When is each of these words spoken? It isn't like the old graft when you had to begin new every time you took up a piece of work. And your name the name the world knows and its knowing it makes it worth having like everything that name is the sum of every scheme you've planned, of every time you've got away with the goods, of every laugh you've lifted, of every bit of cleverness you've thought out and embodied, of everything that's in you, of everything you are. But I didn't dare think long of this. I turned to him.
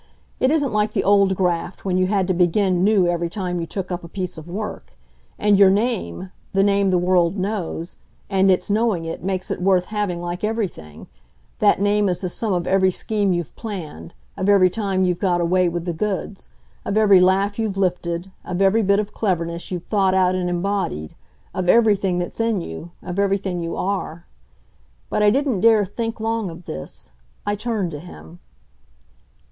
It 0.39 0.49
isn't 0.49 0.73
like 0.73 0.93
the 0.93 1.03
old 1.03 1.35
graft 1.35 1.85
when 1.85 1.95
you 1.95 2.07
had 2.07 2.27
to 2.27 2.33
begin 2.33 2.83
new 2.83 3.05
every 3.05 3.29
time 3.29 3.59
you 3.61 3.67
took 3.67 3.91
up 3.91 4.03
a 4.03 4.07
piece 4.07 4.35
of 4.35 4.47
work. 4.47 4.93
And 5.37 5.59
your 5.59 5.69
name 5.69 6.31
the 6.53 6.63
name 6.63 6.89
the 6.89 6.97
world 6.97 7.37
knows 7.37 7.97
and 8.27 8.49
its 8.49 8.67
knowing 8.71 9.05
it 9.05 9.23
makes 9.23 9.51
it 9.51 9.61
worth 9.61 9.85
having 9.93 10.19
like 10.19 10.43
everything 10.43 11.05
that 11.59 11.79
name 11.79 12.09
is 12.09 12.21
the 12.21 12.29
sum 12.29 12.51
of 12.51 12.65
every 12.65 12.89
scheme 12.89 13.31
you've 13.31 13.55
planned, 13.55 14.15
of 14.35 14.49
every 14.49 14.71
time 14.71 15.03
you've 15.03 15.19
got 15.19 15.39
away 15.39 15.69
with 15.69 15.85
the 15.85 15.93
goods, 15.93 16.49
of 16.83 16.97
every 16.97 17.21
laugh 17.21 17.59
you've 17.59 17.77
lifted, 17.77 18.31
of 18.43 18.59
every 18.59 18.81
bit 18.81 18.99
of 18.99 19.13
cleverness 19.13 19.69
you've 19.69 19.85
thought 19.85 20.15
out 20.15 20.33
and 20.33 20.49
embodied, 20.49 21.13
of 21.53 21.69
everything 21.69 22.17
that's 22.17 22.39
in 22.39 22.59
you, 22.59 22.89
of 23.03 23.19
everything 23.19 23.59
you 23.59 23.75
are. 23.77 24.25
But 25.11 25.21
I 25.21 25.29
didn't 25.29 25.59
dare 25.61 25.85
think 25.85 26.19
long 26.19 26.49
of 26.49 26.65
this. 26.65 27.11
I 27.45 27.53
turned 27.53 27.91
to 27.91 27.99
him. 27.99 28.39